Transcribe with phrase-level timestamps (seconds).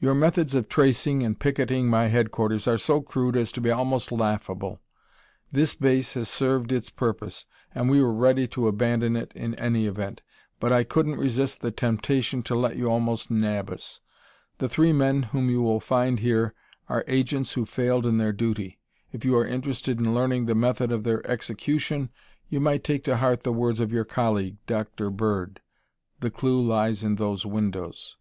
[0.00, 4.12] "Your methods of tracing and picketing my headquarters are so crude as to be almost
[4.12, 4.80] laughable.
[5.50, 9.86] This base has served its purpose and we were ready to abandon it in any
[9.86, 10.22] event,
[10.60, 13.98] but I couldn't resist the temptation to let you almost nab us.
[14.58, 16.54] The three men whom you will find here
[16.88, 18.78] are agents who failed in their duty.
[19.10, 22.10] If you are interested in learning the method of their execution,
[22.48, 25.10] you might take to heart the words of your colleague, Dr.
[25.10, 25.60] Bird:
[26.20, 28.14] 'The clue lies in those windows.'"